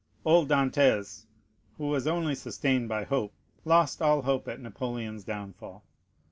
Old 0.25 0.49
Dantès, 0.49 1.27
who 1.77 1.85
was 1.87 2.07
only 2.07 2.33
sustained 2.33 2.89
by 2.89 3.03
hope, 3.03 3.33
lost 3.65 4.01
all 4.01 4.23
hope 4.23 4.47
at 4.47 4.59
Napoleon's 4.59 5.23
downfall. 5.23 5.83